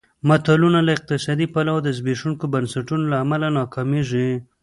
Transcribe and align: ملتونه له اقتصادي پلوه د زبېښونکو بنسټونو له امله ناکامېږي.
ملتونه 0.27 0.79
له 0.87 0.91
اقتصادي 0.97 1.47
پلوه 1.53 1.79
د 1.83 1.89
زبېښونکو 1.97 2.45
بنسټونو 2.53 3.05
له 3.11 3.17
امله 3.23 3.47
ناکامېږي. 3.59 4.29